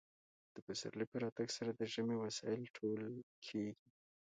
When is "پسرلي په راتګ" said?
0.67-1.47